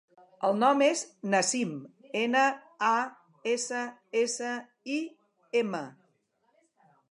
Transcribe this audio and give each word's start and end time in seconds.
El 0.47 0.55
nom 0.61 0.79
és 0.85 1.03
Nassim: 1.33 1.75
ena, 2.21 2.47
a, 2.89 2.95
essa, 3.53 3.83
essa, 4.25 4.57
i, 4.97 4.99
ema. 5.65 5.85